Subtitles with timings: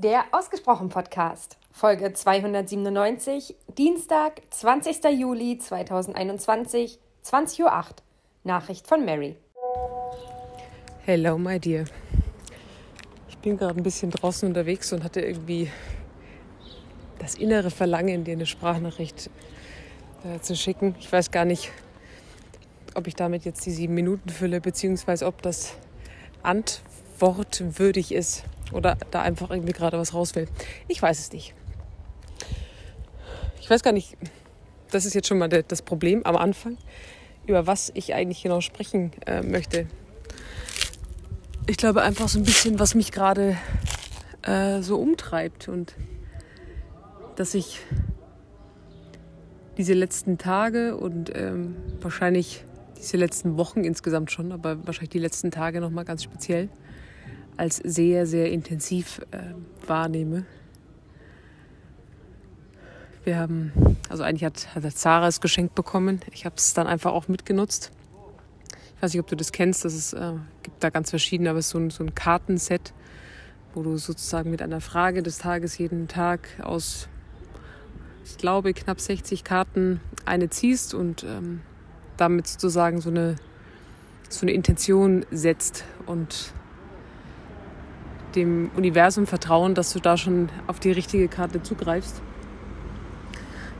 [0.00, 5.02] Der Ausgesprochen Podcast, Folge 297, Dienstag, 20.
[5.18, 7.84] Juli 2021, 20.08 Uhr.
[8.44, 9.34] Nachricht von Mary.
[11.04, 11.84] Hello, my dear.
[13.28, 15.68] Ich bin gerade ein bisschen draußen unterwegs und hatte irgendwie
[17.18, 19.30] das innere Verlangen, dir eine Sprachnachricht
[20.22, 20.94] äh, zu schicken.
[21.00, 21.72] Ich weiß gar nicht,
[22.94, 25.74] ob ich damit jetzt die sieben Minuten fülle, beziehungsweise ob das
[27.18, 30.48] antwortwürdig ist oder da einfach irgendwie gerade was raus will.
[30.86, 31.54] Ich weiß es nicht.
[33.60, 34.16] Ich weiß gar nicht,
[34.90, 36.76] das ist jetzt schon mal das Problem am Anfang,
[37.46, 39.86] über was ich eigentlich genau sprechen äh, möchte.
[41.66, 43.58] Ich glaube einfach so ein bisschen, was mich gerade
[44.42, 45.94] äh, so umtreibt und
[47.36, 47.80] dass ich
[49.76, 52.64] diese letzten Tage und ähm, wahrscheinlich
[52.96, 56.68] diese letzten Wochen insgesamt schon, aber wahrscheinlich die letzten Tage noch mal ganz speziell
[57.58, 59.38] als sehr, sehr intensiv äh,
[59.86, 60.46] wahrnehme.
[63.24, 63.72] Wir haben,
[64.08, 66.20] also eigentlich hat, hat Zara es geschenkt bekommen.
[66.32, 67.90] Ich habe es dann einfach auch mitgenutzt.
[68.96, 69.84] Ich weiß nicht, ob du das kennst.
[69.84, 72.94] Das ist, äh, gibt da ganz verschiedene, aber es ist so ein, so ein Kartenset,
[73.74, 77.08] wo du sozusagen mit einer Frage des Tages jeden Tag aus,
[78.24, 81.60] ich glaube, knapp 60 Karten eine ziehst und ähm,
[82.16, 83.36] damit sozusagen so eine,
[84.28, 86.52] so eine Intention setzt und
[88.38, 92.22] dem Universum vertrauen, dass du da schon auf die richtige Karte zugreifst.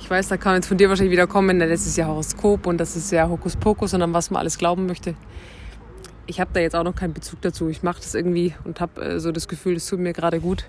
[0.00, 2.78] Ich weiß, da kann jetzt von dir wahrscheinlich wieder kommen, das ist ja Horoskop und
[2.78, 5.14] das ist ja Hokuspokus und an was man alles glauben möchte.
[6.26, 7.68] Ich habe da jetzt auch noch keinen Bezug dazu.
[7.68, 10.64] Ich mache das irgendwie und habe äh, so das Gefühl, es tut mir gerade gut.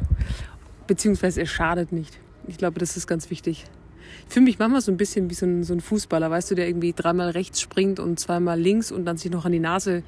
[0.85, 2.19] Beziehungsweise es schadet nicht.
[2.47, 3.65] Ich glaube, das ist ganz wichtig.
[4.27, 6.55] Ich fühle mich manchmal so ein bisschen wie so ein, so ein, Fußballer, weißt du,
[6.55, 10.03] der irgendwie dreimal rechts springt und zweimal links und dann sich noch an die Nase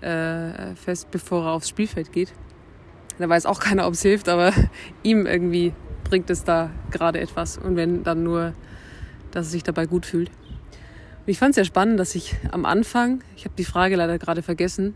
[0.00, 2.32] äh, fest, bevor er aufs Spielfeld geht.
[3.18, 4.52] Da weiß auch keiner, ob es hilft, aber
[5.02, 5.72] ihm irgendwie
[6.04, 7.58] bringt es da gerade etwas.
[7.58, 8.54] Und wenn dann nur,
[9.30, 10.28] dass er sich dabei gut fühlt.
[10.28, 14.18] Und ich fand es sehr spannend, dass ich am Anfang, ich habe die Frage leider
[14.18, 14.94] gerade vergessen,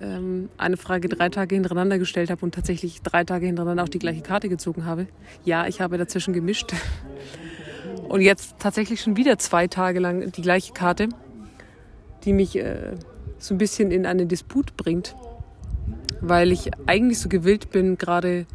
[0.00, 3.98] ähm, eine Frage drei Tage hintereinander gestellt habe und tatsächlich drei Tage hintereinander auch die
[3.98, 5.06] gleiche Karte gezogen habe.
[5.44, 6.72] Ja, ich habe dazwischen gemischt.
[8.08, 11.08] Und jetzt tatsächlich schon wieder zwei Tage lang die gleiche Karte,
[12.24, 12.96] die mich äh,
[13.38, 15.16] so ein bisschen in einen Disput bringt
[16.28, 18.46] weil ich eigentlich so gewillt bin, gerade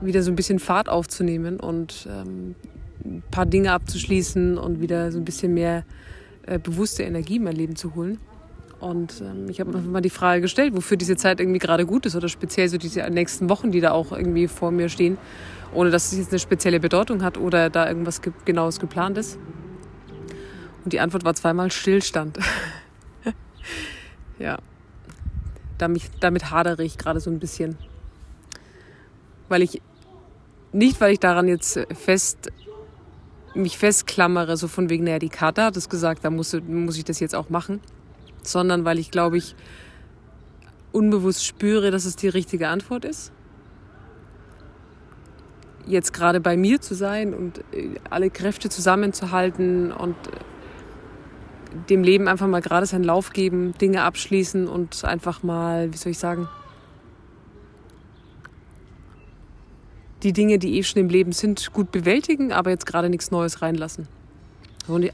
[0.00, 2.54] wieder so ein bisschen Fahrt aufzunehmen und ähm,
[3.04, 5.84] ein paar Dinge abzuschließen und wieder so ein bisschen mehr
[6.46, 8.18] äh, bewusste Energie in mein Leben zu holen.
[8.80, 12.06] Und ähm, ich habe mir mal die Frage gestellt, wofür diese Zeit irgendwie gerade gut
[12.06, 15.18] ist oder speziell so diese nächsten Wochen, die da auch irgendwie vor mir stehen,
[15.74, 19.36] ohne dass es jetzt eine spezielle Bedeutung hat oder da irgendwas ge genaues geplant ist.
[20.84, 22.38] Und die Antwort war zweimal Stillstand.
[24.38, 24.58] ja
[25.78, 27.76] damit, damit hadere ich gerade so ein bisschen.
[29.48, 29.80] Weil ich,
[30.72, 32.50] nicht weil ich daran jetzt fest,
[33.54, 37.04] mich festklammere, so von wegen, naja, die Karte hat es gesagt, da muss, muss ich
[37.04, 37.80] das jetzt auch machen,
[38.42, 39.54] sondern weil ich, glaube ich,
[40.92, 43.32] unbewusst spüre, dass es die richtige Antwort ist.
[45.86, 50.16] Jetzt gerade bei mir zu sein und äh, alle Kräfte zusammenzuhalten und
[51.88, 56.12] dem Leben einfach mal gerade seinen Lauf geben, Dinge abschließen und einfach mal, wie soll
[56.12, 56.48] ich sagen,
[60.22, 63.62] die Dinge, die eh schon im Leben sind, gut bewältigen, aber jetzt gerade nichts Neues
[63.62, 64.08] reinlassen.
[64.88, 65.10] Und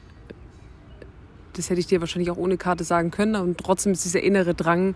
[1.52, 3.36] das hätte ich dir wahrscheinlich auch ohne Karte sagen können.
[3.36, 4.94] Und trotzdem ist dieser innere Drang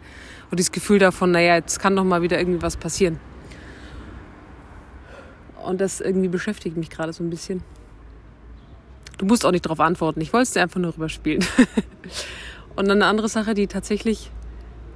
[0.50, 3.20] und das Gefühl davon, naja, jetzt kann doch mal wieder irgendwie was passieren.
[5.64, 7.62] Und das irgendwie beschäftigt mich gerade so ein bisschen.
[9.18, 10.20] Du musst auch nicht darauf antworten.
[10.20, 11.44] Ich wollte es dir einfach nur rüberspielen.
[12.76, 14.30] Und dann eine andere Sache, die tatsächlich,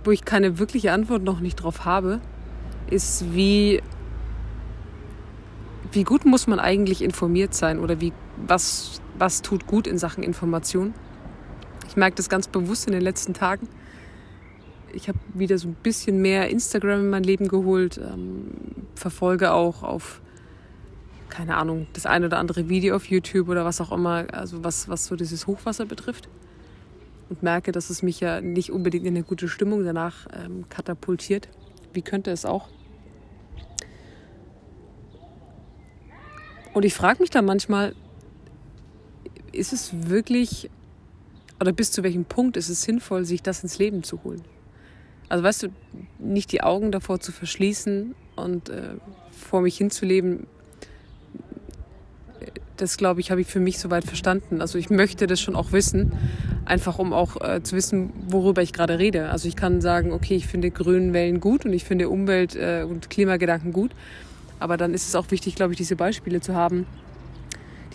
[0.05, 2.21] wo ich keine wirkliche Antwort noch nicht drauf habe,
[2.89, 3.83] ist, wie,
[5.91, 8.13] wie gut muss man eigentlich informiert sein oder wie,
[8.47, 10.95] was, was tut gut in Sachen Information.
[11.89, 13.69] Ich merke das ganz bewusst in den letzten Tagen.
[14.95, 18.53] Ich habe wieder so ein bisschen mehr Instagram in mein Leben geholt, ähm,
[18.95, 20.22] verfolge auch auf
[21.33, 24.91] keine Ahnung, das ein oder andere Video auf YouTube oder was auch immer, also was,
[24.91, 26.29] was so dieses Hochwasser betrifft.
[27.31, 31.49] Und merke, dass es mich ja nicht unbedingt in eine gute Stimmung danach ähm, katapultiert.
[31.95, 32.69] Wie könnte es auch?
[36.75, 37.95] Und ich frage mich da manchmal,
[39.53, 40.69] ist es wirklich,
[41.59, 44.43] oder bis zu welchem Punkt ist es sinnvoll, sich das ins Leben zu holen?
[45.31, 45.69] Also weißt du,
[46.19, 48.97] nicht die Augen davor zu verschließen und äh,
[49.31, 50.47] vor mich hinzuleben,
[52.83, 54.61] das glaube ich, habe ich für mich soweit verstanden.
[54.61, 56.13] Also ich möchte das schon auch wissen,
[56.65, 59.31] einfach um auch äh, zu wissen, worüber ich gerade rede.
[59.31, 62.83] Also ich kann sagen, okay, ich finde grünen Wellen gut und ich finde Umwelt- äh,
[62.83, 63.93] und Klimagedanken gut.
[64.59, 66.87] Aber dann ist es auch wichtig, glaube ich, diese Beispiele zu haben.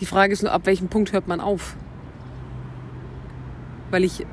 [0.00, 1.76] Die Frage ist nur, ab welchem Punkt hört man auf?
[3.90, 4.24] Weil ich.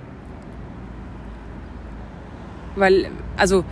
[2.75, 3.63] Weil, also,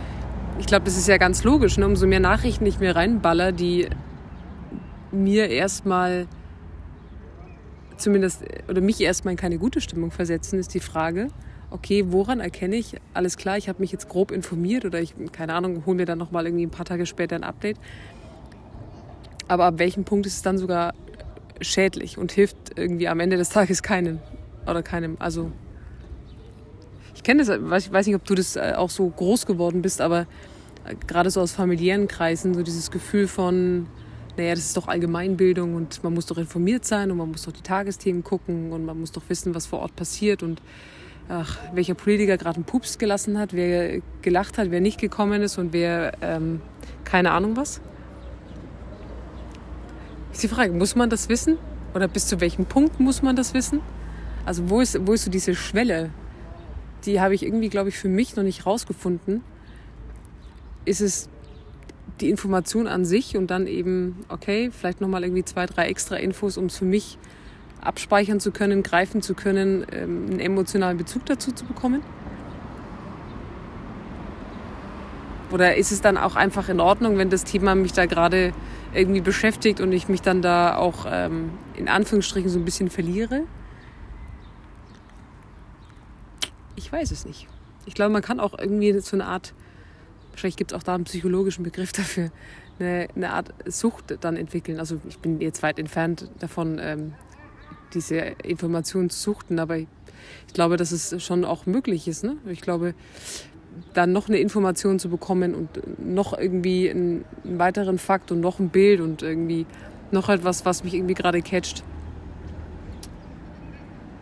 [0.58, 1.76] ich glaube, das ist ja ganz logisch.
[1.78, 1.86] Ne?
[1.86, 3.88] Umso mehr Nachrichten ich mir reinballer, die
[5.12, 6.26] mir erstmal
[7.96, 11.28] zumindest oder mich erstmal in keine gute Stimmung versetzen, ist die Frage,
[11.70, 15.54] okay, woran erkenne ich, alles klar, ich habe mich jetzt grob informiert oder ich, keine
[15.54, 17.78] Ahnung, hole mir dann nochmal irgendwie ein paar Tage später ein Update.
[19.48, 20.94] Aber ab welchem Punkt ist es dann sogar
[21.60, 24.20] schädlich und hilft irgendwie am Ende des Tages keinem
[24.66, 25.16] oder keinem.
[25.18, 25.50] Also
[27.14, 30.00] ich kenne das, ich weiß nicht, ob du das äh, auch so groß geworden bist,
[30.00, 30.26] aber
[30.84, 33.86] äh, gerade so aus familiären Kreisen, so dieses Gefühl von,
[34.36, 37.52] naja, das ist doch Allgemeinbildung und man muss doch informiert sein und man muss doch
[37.52, 40.60] die Tagesthemen gucken und man muss doch wissen, was vor Ort passiert und
[41.28, 45.58] ach, welcher Politiker gerade einen Pups gelassen hat, wer gelacht hat, wer nicht gekommen ist
[45.58, 46.60] und wer ähm,
[47.04, 47.80] keine Ahnung was.
[50.32, 51.58] Ist die Frage, muss man das wissen?
[51.94, 53.80] Oder bis zu welchem Punkt muss man das wissen?
[54.44, 56.10] Also wo ist, wo ist so diese Schwelle?
[57.06, 59.42] Die habe ich irgendwie, glaube ich, für mich noch nicht rausgefunden.
[60.84, 61.28] Ist es
[62.20, 66.56] die Information an sich und dann eben, okay, vielleicht nochmal irgendwie zwei, drei extra Infos,
[66.56, 67.18] um es für mich
[67.80, 72.02] abspeichern zu können, greifen zu können, ähm, einen emotionalen Bezug dazu zu bekommen?
[75.50, 78.52] Oder ist es dann auch einfach in Ordnung, wenn das Thema mich da gerade
[78.92, 83.42] irgendwie beschäftigt und ich mich dann da auch ähm, in Anführungsstrichen so ein bisschen verliere?
[86.76, 87.46] Ich weiß es nicht.
[87.86, 89.52] Ich glaube, man kann auch irgendwie so eine Art,
[90.34, 92.30] wahrscheinlich gibt es auch da einen psychologischen Begriff dafür,
[92.78, 94.78] eine, eine, Art Sucht dann entwickeln.
[94.78, 97.14] Also ich bin jetzt weit entfernt davon, ähm,
[97.94, 99.86] diese Informationen zu suchten, aber ich,
[100.48, 102.24] ich glaube, dass es schon auch möglich ist.
[102.24, 102.36] Ne?
[102.46, 102.94] Ich glaube,
[103.92, 108.58] dann noch eine Information zu bekommen und noch irgendwie einen, einen weiteren Fakt und noch
[108.58, 109.66] ein Bild und irgendwie
[110.10, 111.82] noch etwas, was mich irgendwie gerade catcht.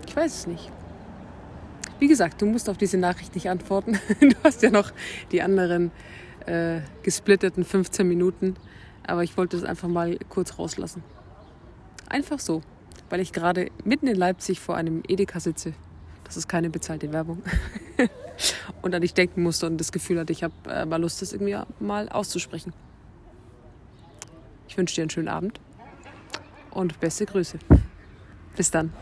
[0.06, 0.70] Ich weiß es nicht.
[2.02, 3.96] Wie gesagt, du musst auf diese Nachricht nicht antworten.
[4.20, 4.90] Du hast ja noch
[5.30, 5.92] die anderen
[6.46, 8.56] äh, gesplitteten 15 Minuten.
[9.06, 11.04] Aber ich wollte es einfach mal kurz rauslassen.
[12.08, 12.62] Einfach so,
[13.08, 15.74] weil ich gerade mitten in Leipzig vor einem Edeka sitze.
[16.24, 17.40] Das ist keine bezahlte Werbung.
[18.82, 21.32] und an dich denken musste und das Gefühl hatte, ich habe äh, mal Lust, das
[21.32, 22.72] irgendwie mal auszusprechen.
[24.66, 25.60] Ich wünsche dir einen schönen Abend
[26.72, 27.60] und beste Grüße.
[28.56, 28.92] Bis dann.